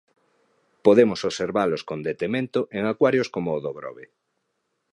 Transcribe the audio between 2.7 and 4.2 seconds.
en acuarios como o do Grove.